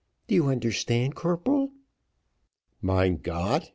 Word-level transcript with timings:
Do 0.27 0.33
you 0.33 0.47
understand, 0.47 1.13
corporal?" 1.13 1.69
"Mein 2.81 3.17
Gott! 3.17 3.69